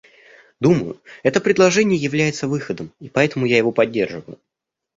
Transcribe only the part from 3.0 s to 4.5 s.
поэтому я его поддерживаю.